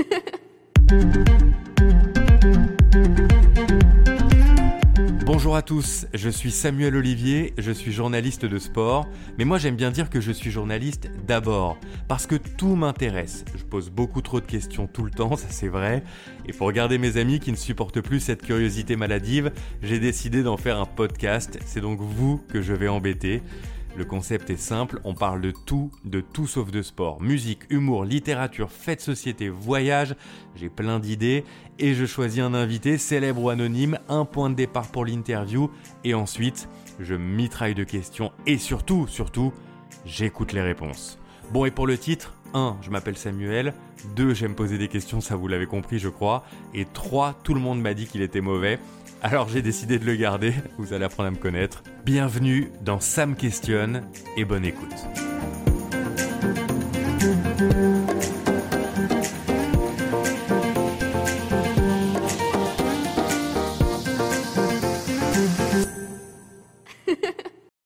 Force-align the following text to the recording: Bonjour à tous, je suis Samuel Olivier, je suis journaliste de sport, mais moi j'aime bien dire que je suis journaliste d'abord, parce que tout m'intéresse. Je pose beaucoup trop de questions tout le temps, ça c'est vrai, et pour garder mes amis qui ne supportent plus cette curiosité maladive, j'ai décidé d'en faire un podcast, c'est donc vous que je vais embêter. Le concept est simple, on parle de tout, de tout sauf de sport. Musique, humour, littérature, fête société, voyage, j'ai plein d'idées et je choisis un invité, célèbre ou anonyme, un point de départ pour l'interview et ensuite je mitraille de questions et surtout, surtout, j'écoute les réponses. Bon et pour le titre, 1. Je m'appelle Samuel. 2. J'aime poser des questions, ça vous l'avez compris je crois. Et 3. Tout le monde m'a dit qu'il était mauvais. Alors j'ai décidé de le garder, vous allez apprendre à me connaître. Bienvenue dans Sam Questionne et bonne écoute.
Bonjour 5.24 5.56
à 5.56 5.62
tous, 5.62 6.06
je 6.12 6.28
suis 6.28 6.50
Samuel 6.50 6.96
Olivier, 6.96 7.54
je 7.56 7.70
suis 7.70 7.92
journaliste 7.92 8.44
de 8.44 8.58
sport, 8.58 9.06
mais 9.38 9.44
moi 9.44 9.58
j'aime 9.58 9.76
bien 9.76 9.90
dire 9.90 10.10
que 10.10 10.20
je 10.20 10.32
suis 10.32 10.50
journaliste 10.50 11.10
d'abord, 11.26 11.78
parce 12.08 12.26
que 12.26 12.34
tout 12.34 12.74
m'intéresse. 12.74 13.44
Je 13.56 13.64
pose 13.64 13.90
beaucoup 13.90 14.22
trop 14.22 14.40
de 14.40 14.46
questions 14.46 14.86
tout 14.86 15.04
le 15.04 15.10
temps, 15.10 15.36
ça 15.36 15.46
c'est 15.50 15.68
vrai, 15.68 16.02
et 16.46 16.52
pour 16.52 16.70
garder 16.72 16.98
mes 16.98 17.16
amis 17.16 17.40
qui 17.40 17.52
ne 17.52 17.56
supportent 17.56 18.00
plus 18.00 18.20
cette 18.20 18.42
curiosité 18.42 18.96
maladive, 18.96 19.52
j'ai 19.82 19.98
décidé 19.98 20.42
d'en 20.42 20.56
faire 20.56 20.78
un 20.78 20.86
podcast, 20.86 21.58
c'est 21.64 21.80
donc 21.80 22.00
vous 22.00 22.38
que 22.48 22.60
je 22.60 22.72
vais 22.72 22.88
embêter. 22.88 23.42
Le 23.96 24.04
concept 24.04 24.50
est 24.50 24.56
simple, 24.56 25.00
on 25.04 25.14
parle 25.14 25.40
de 25.40 25.50
tout, 25.50 25.90
de 26.04 26.20
tout 26.20 26.46
sauf 26.46 26.70
de 26.70 26.80
sport. 26.80 27.20
Musique, 27.20 27.62
humour, 27.70 28.04
littérature, 28.04 28.70
fête 28.70 29.00
société, 29.00 29.48
voyage, 29.48 30.14
j'ai 30.54 30.68
plein 30.68 31.00
d'idées 31.00 31.44
et 31.78 31.94
je 31.94 32.06
choisis 32.06 32.40
un 32.40 32.54
invité, 32.54 32.98
célèbre 32.98 33.42
ou 33.42 33.50
anonyme, 33.50 33.98
un 34.08 34.24
point 34.24 34.48
de 34.48 34.54
départ 34.54 34.88
pour 34.88 35.04
l'interview 35.04 35.70
et 36.04 36.14
ensuite 36.14 36.68
je 37.00 37.14
mitraille 37.14 37.74
de 37.74 37.84
questions 37.84 38.32
et 38.46 38.58
surtout, 38.58 39.06
surtout, 39.08 39.52
j'écoute 40.06 40.52
les 40.52 40.62
réponses. 40.62 41.18
Bon 41.52 41.64
et 41.64 41.72
pour 41.72 41.86
le 41.88 41.98
titre, 41.98 42.34
1. 42.54 42.76
Je 42.82 42.90
m'appelle 42.90 43.16
Samuel. 43.16 43.74
2. 44.16 44.34
J'aime 44.34 44.54
poser 44.54 44.78
des 44.78 44.88
questions, 44.88 45.20
ça 45.20 45.36
vous 45.36 45.48
l'avez 45.48 45.66
compris 45.66 45.98
je 45.98 46.08
crois. 46.08 46.44
Et 46.74 46.84
3. 46.84 47.40
Tout 47.42 47.54
le 47.54 47.60
monde 47.60 47.80
m'a 47.80 47.94
dit 47.94 48.06
qu'il 48.06 48.22
était 48.22 48.40
mauvais. 48.40 48.78
Alors 49.22 49.48
j'ai 49.48 49.60
décidé 49.60 49.98
de 49.98 50.06
le 50.06 50.16
garder, 50.16 50.54
vous 50.78 50.94
allez 50.94 51.04
apprendre 51.04 51.28
à 51.28 51.30
me 51.30 51.36
connaître. 51.36 51.82
Bienvenue 52.06 52.70
dans 52.82 53.00
Sam 53.00 53.36
Questionne 53.36 54.02
et 54.36 54.46
bonne 54.46 54.64
écoute. 54.64 54.94